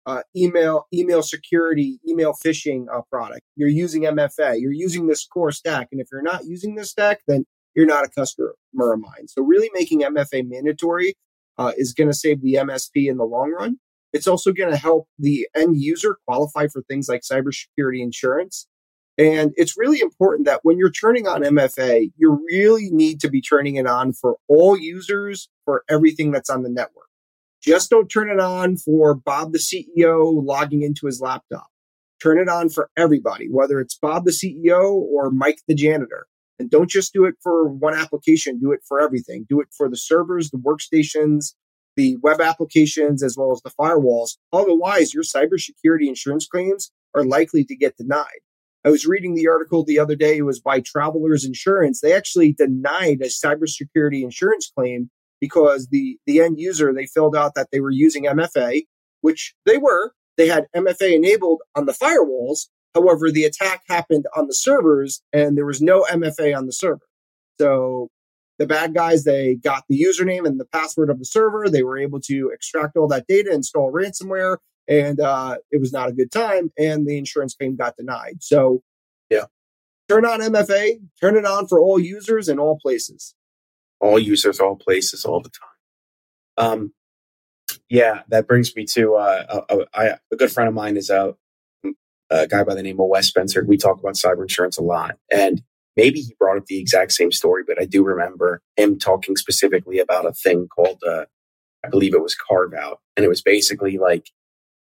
uh, 0.09 0.23
email 0.35 0.87
email 0.91 1.21
security, 1.21 1.99
email 2.07 2.33
phishing 2.33 2.85
uh, 2.91 3.01
product. 3.11 3.41
You're 3.55 3.69
using 3.69 4.03
MFA. 4.03 4.59
You're 4.59 4.73
using 4.73 5.07
this 5.07 5.25
core 5.25 5.51
stack, 5.51 5.89
and 5.91 6.01
if 6.01 6.07
you're 6.11 6.23
not 6.23 6.45
using 6.45 6.75
this 6.75 6.89
stack, 6.89 7.19
then 7.27 7.45
you're 7.75 7.85
not 7.85 8.05
a 8.05 8.09
customer 8.09 8.55
of 8.79 8.99
mine. 8.99 9.27
So 9.27 9.43
really 9.43 9.69
making 9.73 10.01
MFA 10.01 10.49
mandatory 10.49 11.13
uh, 11.59 11.73
is 11.77 11.93
going 11.93 12.09
to 12.09 12.13
save 12.13 12.41
the 12.41 12.55
MSP 12.55 13.07
in 13.07 13.17
the 13.17 13.25
long 13.25 13.51
run. 13.51 13.77
It's 14.11 14.27
also 14.27 14.51
going 14.51 14.71
to 14.71 14.77
help 14.77 15.07
the 15.19 15.47
end 15.55 15.79
user 15.79 16.17
qualify 16.27 16.67
for 16.67 16.81
things 16.81 17.07
like 17.07 17.21
cybersecurity 17.21 18.01
insurance. 18.01 18.67
And 19.19 19.51
it's 19.57 19.77
really 19.77 19.99
important 19.99 20.47
that 20.47 20.61
when 20.63 20.77
you're 20.77 20.89
turning 20.89 21.27
on 21.27 21.43
MFA, 21.43 22.11
you 22.17 22.43
really 22.49 22.89
need 22.89 23.19
to 23.21 23.29
be 23.29 23.41
turning 23.41 23.75
it 23.75 23.85
on 23.85 24.13
for 24.13 24.37
all 24.47 24.77
users 24.77 25.49
for 25.65 25.83
everything 25.89 26.31
that's 26.31 26.49
on 26.49 26.63
the 26.63 26.69
network. 26.69 27.08
Just 27.61 27.89
don't 27.89 28.07
turn 28.07 28.29
it 28.29 28.39
on 28.39 28.77
for 28.77 29.15
Bob 29.15 29.51
the 29.51 29.59
CEO 29.59 30.31
logging 30.45 30.81
into 30.81 31.05
his 31.05 31.19
laptop. 31.19 31.67
Turn 32.21 32.37
it 32.37 32.49
on 32.49 32.69
for 32.69 32.89
everybody, 32.97 33.47
whether 33.49 33.79
it's 33.79 33.97
Bob 33.97 34.25
the 34.25 34.31
CEO 34.31 34.93
or 34.93 35.31
Mike 35.31 35.59
the 35.67 35.75
janitor. 35.75 36.27
And 36.57 36.69
don't 36.69 36.89
just 36.89 37.13
do 37.13 37.25
it 37.25 37.35
for 37.41 37.69
one 37.69 37.95
application, 37.95 38.59
do 38.59 38.71
it 38.71 38.81
for 38.85 39.01
everything. 39.01 39.45
Do 39.47 39.61
it 39.61 39.69
for 39.75 39.89
the 39.89 39.97
servers, 39.97 40.51
the 40.51 40.57
workstations, 40.57 41.53
the 41.95 42.17
web 42.21 42.41
applications, 42.41 43.23
as 43.23 43.37
well 43.37 43.51
as 43.51 43.61
the 43.61 43.71
firewalls. 43.71 44.37
Otherwise, 44.51 45.13
your 45.13 45.23
cybersecurity 45.23 46.07
insurance 46.07 46.47
claims 46.47 46.91
are 47.15 47.23
likely 47.23 47.63
to 47.65 47.75
get 47.75 47.97
denied. 47.97 48.41
I 48.85 48.89
was 48.89 49.05
reading 49.05 49.35
the 49.35 49.47
article 49.47 49.83
the 49.83 49.99
other 49.99 50.15
day. 50.15 50.37
It 50.37 50.43
was 50.43 50.61
by 50.61 50.79
Travelers 50.79 51.43
Insurance. 51.43 51.99
They 51.99 52.13
actually 52.13 52.53
denied 52.53 53.21
a 53.21 53.25
cybersecurity 53.25 54.23
insurance 54.23 54.71
claim 54.73 55.09
because 55.39 55.87
the 55.87 56.17
the 56.25 56.41
end 56.41 56.59
user 56.59 56.93
they 56.93 57.05
filled 57.05 57.35
out 57.35 57.55
that 57.55 57.69
they 57.71 57.79
were 57.79 57.91
using 57.91 58.25
MFA, 58.25 58.83
which 59.21 59.53
they 59.65 59.77
were. 59.77 60.13
They 60.37 60.47
had 60.47 60.67
MFA 60.75 61.15
enabled 61.15 61.61
on 61.75 61.85
the 61.85 61.91
firewalls. 61.91 62.67
However, 62.95 63.29
the 63.29 63.43
attack 63.43 63.83
happened 63.87 64.25
on 64.35 64.47
the 64.47 64.53
servers, 64.53 65.21
and 65.33 65.57
there 65.57 65.65
was 65.65 65.81
no 65.81 66.03
MFA 66.03 66.57
on 66.57 66.65
the 66.65 66.71
server. 66.71 67.05
So 67.59 68.09
the 68.57 68.65
bad 68.65 68.93
guys 68.93 69.23
they 69.23 69.55
got 69.55 69.83
the 69.89 70.01
username 70.01 70.45
and 70.45 70.59
the 70.59 70.65
password 70.65 71.09
of 71.09 71.19
the 71.19 71.25
server. 71.25 71.69
They 71.69 71.83
were 71.83 71.97
able 71.97 72.19
to 72.21 72.51
extract 72.53 72.97
all 72.97 73.07
that 73.09 73.27
data, 73.27 73.51
install 73.51 73.91
ransomware, 73.91 74.57
and 74.87 75.19
uh, 75.19 75.57
it 75.71 75.79
was 75.79 75.93
not 75.93 76.09
a 76.09 76.13
good 76.13 76.31
time. 76.31 76.71
And 76.77 77.07
the 77.07 77.17
insurance 77.17 77.53
claim 77.53 77.75
got 77.75 77.97
denied. 77.97 78.37
So 78.41 78.81
yeah, 79.29 79.45
turn 80.07 80.25
on 80.25 80.39
MFA, 80.39 81.01
turn 81.19 81.37
it 81.37 81.45
on 81.45 81.67
for 81.67 81.79
all 81.79 81.99
users 81.99 82.49
in 82.49 82.59
all 82.59 82.79
places 82.79 83.35
all 83.99 84.19
users, 84.19 84.59
all 84.59 84.75
places, 84.75 85.25
all 85.25 85.41
the 85.41 85.49
time. 85.49 85.69
Um, 86.57 86.93
yeah, 87.89 88.21
that 88.29 88.47
brings 88.47 88.75
me 88.75 88.85
to 88.85 89.15
uh, 89.15 89.63
a, 89.69 89.77
a, 89.93 90.19
a, 90.31 90.35
good 90.35 90.51
friend 90.51 90.67
of 90.67 90.73
mine 90.73 90.97
is 90.97 91.09
a, 91.09 91.35
a 92.29 92.47
guy 92.47 92.63
by 92.63 92.75
the 92.75 92.83
name 92.83 92.99
of 92.99 93.07
Wes 93.07 93.27
Spencer. 93.27 93.63
We 93.63 93.77
talk 93.77 93.99
about 93.99 94.15
cyber 94.15 94.41
insurance 94.41 94.77
a 94.77 94.83
lot, 94.83 95.17
and 95.31 95.61
maybe 95.95 96.19
he 96.21 96.35
brought 96.39 96.57
up 96.57 96.65
the 96.65 96.79
exact 96.79 97.11
same 97.13 97.31
story, 97.31 97.63
but 97.65 97.81
I 97.81 97.85
do 97.85 98.03
remember 98.03 98.61
him 98.75 98.97
talking 98.99 99.35
specifically 99.35 99.99
about 99.99 100.25
a 100.25 100.33
thing 100.33 100.67
called, 100.67 101.01
uh, 101.07 101.25
I 101.85 101.89
believe 101.89 102.13
it 102.13 102.21
was 102.21 102.35
carve 102.35 102.73
out, 102.73 102.99
and 103.15 103.25
it 103.25 103.29
was 103.29 103.41
basically 103.41 103.97
like 103.97 104.29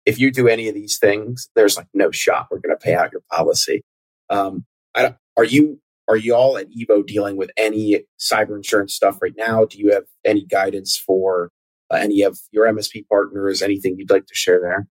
if 0.06 0.20
you 0.20 0.32
do 0.32 0.48
any 0.48 0.68
of 0.68 0.76
these 0.76 0.98
things, 0.98 1.50
there's 1.56 1.78
like 1.78 1.88
no 1.94 2.12
shot 2.12 2.48
we're 2.50 2.60
going 2.60 2.76
to 2.76 2.84
pay 2.84 2.96
out 2.96 3.12
your 3.12 3.22
policy. 3.32 3.84
Um, 4.30 4.66
I, 4.96 5.16
are 5.38 5.44
you 5.44 5.80
are 6.08 6.18
you 6.18 6.36
all 6.36 6.58
at 6.58 6.68
Evo 6.70 7.06
dealing 7.06 7.38
with 7.38 7.52
any 7.58 8.04
cyber 8.20 8.56
insurance 8.56 8.94
stuff 8.94 9.22
right 9.22 9.36
now? 9.38 9.66
Do 9.66 9.78
you 9.78 9.94
have 9.94 10.04
any 10.26 10.46
guidance 10.46 10.98
for 10.98 11.52
uh, 11.92 11.98
any 11.98 12.22
of 12.22 12.40
your 12.52 12.66
MSP 12.66 13.08
partners? 13.08 13.62
Anything 13.62 13.96
you'd 13.98 14.10
like 14.10 14.26
to 14.26 14.36
share 14.36 14.60
there? 14.62 14.88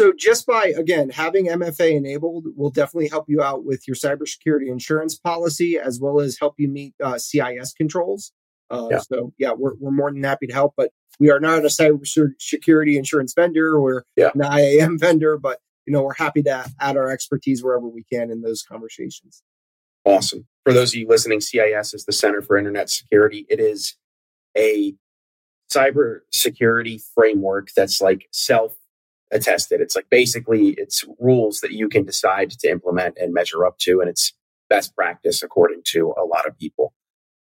So, 0.00 0.12
just 0.16 0.46
by 0.46 0.66
again 0.66 1.10
having 1.10 1.46
MFA 1.46 1.96
enabled 1.96 2.46
will 2.56 2.70
definitely 2.70 3.08
help 3.08 3.26
you 3.28 3.42
out 3.42 3.64
with 3.64 3.88
your 3.88 3.96
cybersecurity 3.96 4.70
insurance 4.70 5.16
policy 5.18 5.78
as 5.78 5.98
well 6.00 6.20
as 6.20 6.38
help 6.38 6.54
you 6.58 6.68
meet 6.68 6.94
uh, 7.02 7.18
CIS 7.18 7.72
controls. 7.72 8.32
Uh, 8.70 8.88
yeah. 8.90 8.98
So, 8.98 9.32
yeah, 9.38 9.52
we're, 9.56 9.74
we're 9.80 9.90
more 9.90 10.12
than 10.12 10.22
happy 10.22 10.46
to 10.46 10.52
help, 10.52 10.74
but 10.76 10.90
we 11.18 11.30
are 11.30 11.40
not 11.40 11.64
a 11.64 11.68
cybersecurity 11.68 12.96
insurance 12.96 13.32
vendor. 13.34 13.80
We're 13.80 14.02
yeah. 14.16 14.30
an 14.34 14.42
IAM 14.42 14.98
vendor, 15.00 15.38
but 15.38 15.58
you 15.86 15.92
know 15.92 16.02
we're 16.02 16.14
happy 16.14 16.42
to 16.44 16.70
add 16.80 16.96
our 16.96 17.10
expertise 17.10 17.64
wherever 17.64 17.88
we 17.88 18.04
can 18.04 18.30
in 18.30 18.42
those 18.42 18.62
conversations. 18.62 19.42
Awesome. 20.08 20.46
For 20.64 20.72
those 20.72 20.94
of 20.94 21.00
you 21.00 21.06
listening, 21.06 21.42
CIS 21.42 21.92
is 21.92 22.06
the 22.06 22.14
Center 22.14 22.40
for 22.40 22.56
Internet 22.56 22.88
Security. 22.88 23.44
It 23.50 23.60
is 23.60 23.94
a 24.56 24.94
cyber 25.70 26.20
security 26.32 26.98
framework 27.14 27.68
that's 27.76 28.00
like 28.00 28.26
self 28.32 28.74
attested. 29.30 29.82
It's 29.82 29.94
like 29.94 30.08
basically 30.08 30.70
it's 30.78 31.04
rules 31.20 31.60
that 31.60 31.72
you 31.72 31.90
can 31.90 32.06
decide 32.06 32.52
to 32.52 32.70
implement 32.70 33.18
and 33.18 33.34
measure 33.34 33.66
up 33.66 33.76
to, 33.80 34.00
and 34.00 34.08
it's 34.08 34.32
best 34.70 34.96
practice 34.96 35.42
according 35.42 35.82
to 35.88 36.14
a 36.18 36.24
lot 36.24 36.46
of 36.46 36.58
people. 36.58 36.94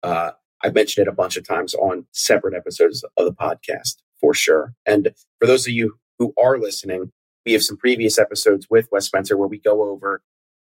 Uh, 0.02 0.32
I've 0.64 0.74
mentioned 0.74 1.06
it 1.06 1.12
a 1.12 1.16
bunch 1.16 1.38
of 1.38 1.48
times 1.48 1.76
on 1.76 2.08
separate 2.14 2.56
episodes 2.56 3.06
of 3.16 3.26
the 3.26 3.32
podcast 3.32 3.98
for 4.20 4.34
sure. 4.34 4.74
And 4.88 5.12
for 5.40 5.46
those 5.46 5.68
of 5.68 5.74
you 5.74 6.00
who 6.18 6.34
are 6.36 6.58
listening, 6.58 7.12
we 7.46 7.54
have 7.54 7.62
some 7.62 7.78
previous 7.78 8.18
episodes 8.18 8.66
with 8.72 8.88
Wes 8.92 9.06
Spencer 9.06 9.38
where 9.38 9.48
we 9.48 9.60
go 9.60 9.84
over 9.84 10.24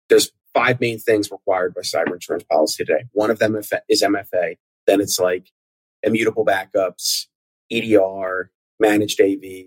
there's 0.09 0.31
five 0.57 0.81
main 0.81 0.99
things 0.99 1.31
required 1.31 1.75
by 1.75 1.83
cyber 1.83 2.15
insurance 2.15 2.45
policy 2.45 2.83
today. 2.83 3.05
One 3.13 3.31
of 3.31 3.39
them 3.39 3.57
is 3.57 4.03
MFA. 4.03 4.57
Then 4.87 5.01
it's 5.03 5.19
like 5.19 5.51
immutable 6.03 6.47
backups, 6.47 7.27
EDR, 7.71 8.51
managed 8.81 9.21
AV, 9.21 9.67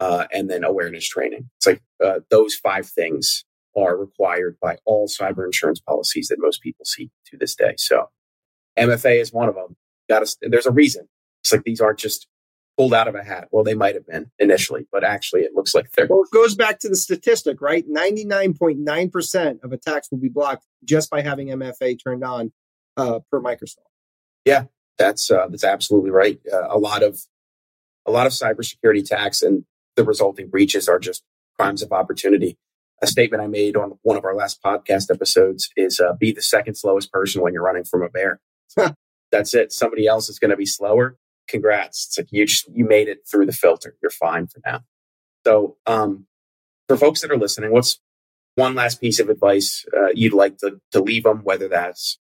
uh, 0.00 0.26
and 0.32 0.50
then 0.50 0.64
awareness 0.64 1.08
training. 1.08 1.48
It's 1.56 1.66
like 1.66 1.82
uh, 2.04 2.20
those 2.28 2.56
five 2.56 2.88
things 2.88 3.44
are 3.76 3.96
required 3.96 4.56
by 4.60 4.78
all 4.84 5.06
cyber 5.06 5.44
insurance 5.44 5.80
policies 5.80 6.28
that 6.28 6.38
most 6.40 6.60
people 6.60 6.84
see 6.84 7.10
to 7.26 7.36
this 7.36 7.54
day. 7.54 7.74
So 7.76 8.06
MFA 8.76 9.20
is 9.20 9.32
one 9.32 9.48
of 9.48 9.54
them. 9.54 9.76
Got 10.08 10.26
to, 10.26 10.36
there's 10.42 10.66
a 10.66 10.72
reason. 10.72 11.08
It's 11.42 11.52
like 11.52 11.62
these 11.62 11.80
aren't 11.80 11.98
just 11.98 12.26
pulled 12.76 12.94
out 12.94 13.08
of 13.08 13.14
a 13.14 13.22
hat. 13.22 13.48
Well, 13.50 13.64
they 13.64 13.74
might 13.74 13.94
have 13.94 14.06
been 14.06 14.30
initially, 14.38 14.86
but 14.92 15.04
actually 15.04 15.42
it 15.42 15.54
looks 15.54 15.74
like 15.74 15.90
they're. 15.92 16.06
Well, 16.06 16.22
it 16.22 16.34
goes 16.34 16.54
back 16.54 16.78
to 16.80 16.88
the 16.88 16.96
statistic, 16.96 17.60
right? 17.60 17.84
99.9% 17.88 19.64
of 19.64 19.72
attacks 19.72 20.10
will 20.10 20.18
be 20.18 20.28
blocked 20.28 20.66
just 20.84 21.10
by 21.10 21.22
having 21.22 21.48
MFA 21.48 21.98
turned 22.02 22.24
on 22.24 22.52
uh, 22.96 23.20
per 23.30 23.40
Microsoft. 23.40 23.78
Yeah, 24.44 24.64
that's 24.98 25.30
uh, 25.30 25.46
that's 25.48 25.64
absolutely 25.64 26.10
right. 26.10 26.38
Uh, 26.52 26.68
a 26.68 26.78
lot 26.78 27.02
of 27.02 27.20
a 28.06 28.10
lot 28.10 28.26
of 28.26 28.32
cybersecurity 28.32 29.00
attacks 29.00 29.42
and 29.42 29.64
the 29.96 30.04
resulting 30.04 30.48
breaches 30.48 30.88
are 30.88 30.98
just 30.98 31.24
crimes 31.58 31.82
of 31.82 31.92
opportunity. 31.92 32.58
A 33.02 33.06
statement 33.06 33.42
I 33.42 33.46
made 33.46 33.76
on 33.76 33.98
one 34.02 34.16
of 34.16 34.24
our 34.24 34.34
last 34.34 34.62
podcast 34.62 35.12
episodes 35.12 35.70
is 35.76 36.00
uh, 36.00 36.14
be 36.14 36.32
the 36.32 36.42
second 36.42 36.76
slowest 36.76 37.12
person 37.12 37.42
when 37.42 37.52
you're 37.52 37.62
running 37.62 37.84
from 37.84 38.02
a 38.02 38.08
bear. 38.08 38.40
That's 39.32 39.54
it. 39.54 39.72
Somebody 39.72 40.06
else 40.06 40.28
is 40.28 40.38
going 40.38 40.50
to 40.50 40.56
be 40.56 40.66
slower. 40.66 41.16
Congrats. 41.48 42.06
It's 42.06 42.18
like 42.18 42.28
you 42.30 42.46
just, 42.46 42.68
you 42.72 42.84
made 42.84 43.08
it 43.08 43.20
through 43.30 43.46
the 43.46 43.52
filter. 43.52 43.96
You're 44.02 44.10
fine 44.10 44.46
for 44.46 44.60
now. 44.64 44.80
So, 45.46 45.76
um, 45.86 46.26
for 46.88 46.96
folks 46.96 47.20
that 47.20 47.30
are 47.30 47.38
listening, 47.38 47.72
what's 47.72 48.00
one 48.54 48.74
last 48.74 49.00
piece 49.00 49.18
of 49.18 49.28
advice 49.28 49.84
uh, 49.96 50.08
you'd 50.14 50.32
like 50.32 50.58
to, 50.58 50.80
to 50.92 51.00
leave 51.00 51.24
them, 51.24 51.40
whether 51.44 51.68
that's 51.68 52.18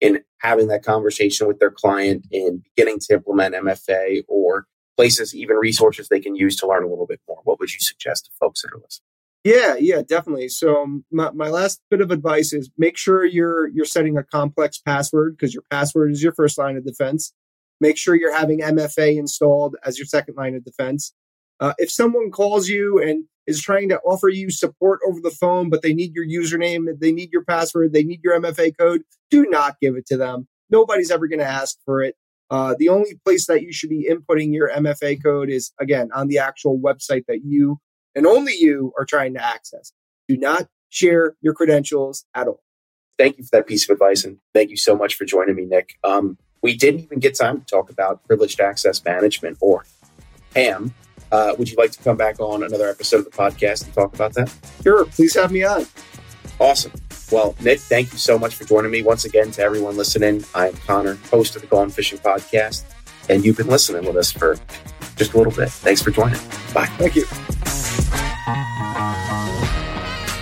in 0.00 0.22
having 0.38 0.68
that 0.68 0.84
conversation 0.84 1.46
with 1.46 1.58
their 1.58 1.70
client, 1.70 2.26
in 2.30 2.62
beginning 2.74 2.98
to 3.00 3.14
implement 3.14 3.54
MFA, 3.54 4.22
or 4.28 4.66
places, 4.96 5.34
even 5.34 5.56
resources 5.56 6.08
they 6.08 6.20
can 6.20 6.36
use 6.36 6.56
to 6.56 6.66
learn 6.66 6.84
a 6.84 6.88
little 6.88 7.06
bit 7.06 7.20
more? 7.28 7.40
What 7.44 7.58
would 7.60 7.72
you 7.72 7.80
suggest 7.80 8.26
to 8.26 8.30
folks 8.38 8.62
that 8.62 8.72
are 8.72 8.80
listening? 8.80 9.06
Yeah, 9.44 9.76
yeah, 9.78 10.00
definitely. 10.06 10.48
So 10.48 10.82
um, 10.82 11.04
my, 11.10 11.30
my 11.32 11.48
last 11.48 11.82
bit 11.90 12.00
of 12.00 12.10
advice 12.10 12.54
is 12.54 12.70
make 12.78 12.96
sure 12.96 13.26
you're 13.26 13.68
you're 13.68 13.84
setting 13.84 14.16
a 14.16 14.22
complex 14.22 14.78
password 14.78 15.36
because 15.36 15.52
your 15.52 15.64
password 15.70 16.12
is 16.12 16.22
your 16.22 16.32
first 16.32 16.56
line 16.56 16.78
of 16.78 16.84
defense. 16.84 17.32
Make 17.80 17.96
sure 17.96 18.14
you're 18.14 18.34
having 18.34 18.60
MFA 18.60 19.16
installed 19.16 19.76
as 19.84 19.98
your 19.98 20.06
second 20.06 20.36
line 20.36 20.54
of 20.54 20.64
defense. 20.64 21.12
Uh, 21.60 21.74
if 21.78 21.90
someone 21.90 22.30
calls 22.30 22.68
you 22.68 23.00
and 23.00 23.24
is 23.46 23.60
trying 23.60 23.88
to 23.90 24.00
offer 24.00 24.28
you 24.28 24.50
support 24.50 25.00
over 25.06 25.20
the 25.20 25.30
phone, 25.30 25.70
but 25.70 25.82
they 25.82 25.92
need 25.92 26.14
your 26.14 26.26
username, 26.26 26.86
they 26.98 27.12
need 27.12 27.30
your 27.32 27.44
password, 27.44 27.92
they 27.92 28.02
need 28.02 28.20
your 28.24 28.38
MFA 28.40 28.76
code, 28.78 29.02
do 29.30 29.46
not 29.48 29.76
give 29.80 29.96
it 29.96 30.06
to 30.06 30.16
them. 30.16 30.48
Nobody's 30.70 31.10
ever 31.10 31.28
going 31.28 31.40
to 31.40 31.46
ask 31.46 31.76
for 31.84 32.02
it. 32.02 32.16
Uh, 32.50 32.74
the 32.78 32.88
only 32.88 33.18
place 33.24 33.46
that 33.46 33.62
you 33.62 33.72
should 33.72 33.90
be 33.90 34.08
inputting 34.10 34.52
your 34.52 34.70
MFA 34.70 35.22
code 35.22 35.50
is, 35.50 35.72
again, 35.80 36.10
on 36.14 36.28
the 36.28 36.38
actual 36.38 36.78
website 36.78 37.24
that 37.26 37.40
you 37.44 37.78
and 38.14 38.26
only 38.26 38.54
you 38.56 38.92
are 38.98 39.04
trying 39.04 39.34
to 39.34 39.44
access. 39.44 39.92
Do 40.28 40.36
not 40.36 40.68
share 40.88 41.36
your 41.40 41.54
credentials 41.54 42.24
at 42.34 42.46
all. 42.46 42.62
Thank 43.18 43.38
you 43.38 43.44
for 43.44 43.50
that 43.52 43.66
piece 43.66 43.88
of 43.88 43.94
advice. 43.94 44.24
And 44.24 44.38
thank 44.54 44.70
you 44.70 44.76
so 44.76 44.96
much 44.96 45.14
for 45.14 45.24
joining 45.24 45.56
me, 45.56 45.64
Nick. 45.64 45.94
Um, 46.04 46.38
we 46.64 46.74
didn't 46.74 47.00
even 47.00 47.18
get 47.18 47.36
time 47.36 47.60
to 47.60 47.66
talk 47.66 47.90
about 47.90 48.26
privileged 48.26 48.58
access 48.58 49.04
management 49.04 49.58
or 49.60 49.84
PAM. 50.54 50.94
Uh, 51.30 51.54
would 51.58 51.70
you 51.70 51.76
like 51.76 51.90
to 51.90 52.02
come 52.02 52.16
back 52.16 52.40
on 52.40 52.62
another 52.62 52.88
episode 52.88 53.18
of 53.18 53.26
the 53.26 53.30
podcast 53.30 53.84
and 53.84 53.92
talk 53.92 54.14
about 54.14 54.32
that? 54.32 54.50
Sure. 54.82 55.04
Please 55.04 55.34
have 55.34 55.52
me 55.52 55.62
on. 55.62 55.86
Awesome. 56.58 56.92
Well, 57.30 57.54
Nick, 57.60 57.80
thank 57.80 58.12
you 58.12 58.18
so 58.18 58.38
much 58.38 58.54
for 58.54 58.64
joining 58.64 58.90
me 58.90 59.02
once 59.02 59.26
again. 59.26 59.50
To 59.50 59.62
everyone 59.62 59.98
listening, 59.98 60.42
I 60.54 60.68
am 60.68 60.74
Connor, 60.86 61.16
host 61.30 61.54
of 61.54 61.60
the 61.60 61.68
Gone 61.68 61.90
Fishing 61.90 62.18
Podcast, 62.18 62.84
and 63.28 63.44
you've 63.44 63.58
been 63.58 63.66
listening 63.66 64.06
with 64.06 64.16
us 64.16 64.32
for 64.32 64.56
just 65.16 65.34
a 65.34 65.36
little 65.36 65.52
bit. 65.52 65.68
Thanks 65.68 66.00
for 66.00 66.12
joining. 66.12 66.40
Bye. 66.72 66.86
Thank 66.96 67.14
you. 67.14 67.24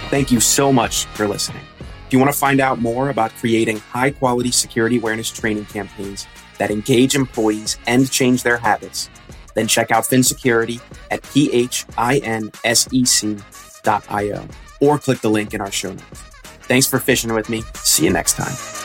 Thank 0.08 0.30
you 0.30 0.38
so 0.38 0.72
much 0.72 1.06
for 1.06 1.26
listening. 1.26 1.62
If 2.12 2.14
you 2.14 2.20
want 2.20 2.30
to 2.30 2.38
find 2.38 2.60
out 2.60 2.78
more 2.78 3.08
about 3.08 3.34
creating 3.36 3.78
high 3.78 4.10
quality 4.10 4.50
security 4.50 4.98
awareness 4.98 5.30
training 5.30 5.64
campaigns 5.64 6.26
that 6.58 6.70
engage 6.70 7.14
employees 7.14 7.78
and 7.86 8.10
change 8.10 8.42
their 8.42 8.58
habits, 8.58 9.08
then 9.54 9.66
check 9.66 9.90
out 9.90 10.04
Phin 10.04 10.22
Security 10.22 10.78
at 11.10 11.22
phinsec.io 11.22 11.88
or 14.82 14.98
click 14.98 15.20
the 15.22 15.30
link 15.30 15.54
in 15.54 15.62
our 15.62 15.70
show 15.70 15.94
notes. 15.94 16.20
Thanks 16.64 16.86
for 16.86 16.98
fishing 16.98 17.32
with 17.32 17.48
me. 17.48 17.62
See 17.76 18.04
you 18.04 18.10
next 18.10 18.34
time. 18.34 18.81